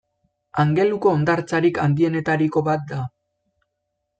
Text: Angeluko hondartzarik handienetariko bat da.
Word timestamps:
Angeluko 0.61 1.11
hondartzarik 1.17 1.77
handienetariko 1.83 2.65
bat 2.71 2.89
da. 2.95 3.03